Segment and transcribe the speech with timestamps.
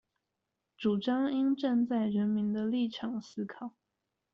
[0.79, 3.75] 主張應站在人民的立場思考